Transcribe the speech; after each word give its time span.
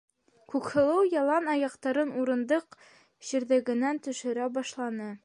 -Күкһылыу 0.53 1.03
ялан 1.15 1.51
аяҡтарын 1.53 2.15
урындыҡ 2.23 2.81
ширҙегенән 3.31 4.03
төшөрә 4.09 4.53
башланы. 4.57 5.13